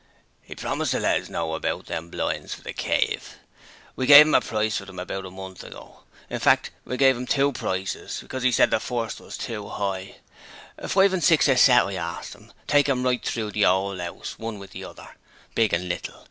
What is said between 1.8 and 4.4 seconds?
them blinds for "The Cave". We gave 'im